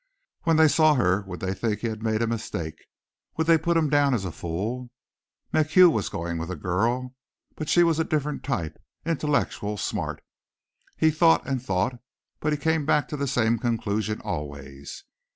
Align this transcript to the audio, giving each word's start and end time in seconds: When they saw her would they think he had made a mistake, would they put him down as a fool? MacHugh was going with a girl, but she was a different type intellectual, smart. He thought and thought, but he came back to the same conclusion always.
When 0.45 0.57
they 0.57 0.67
saw 0.67 0.95
her 0.95 1.21
would 1.27 1.41
they 1.41 1.53
think 1.53 1.81
he 1.81 1.87
had 1.87 2.01
made 2.01 2.23
a 2.23 2.25
mistake, 2.25 2.87
would 3.37 3.45
they 3.45 3.59
put 3.59 3.77
him 3.77 3.87
down 3.87 4.15
as 4.15 4.25
a 4.25 4.31
fool? 4.31 4.89
MacHugh 5.53 5.91
was 5.91 6.09
going 6.09 6.39
with 6.39 6.49
a 6.49 6.55
girl, 6.55 7.13
but 7.55 7.69
she 7.69 7.83
was 7.83 7.99
a 7.99 8.03
different 8.03 8.43
type 8.43 8.81
intellectual, 9.05 9.77
smart. 9.77 10.23
He 10.97 11.11
thought 11.11 11.45
and 11.45 11.61
thought, 11.63 11.99
but 12.39 12.51
he 12.51 12.57
came 12.57 12.83
back 12.83 13.09
to 13.09 13.15
the 13.15 13.27
same 13.27 13.59
conclusion 13.59 14.19
always. 14.21 15.03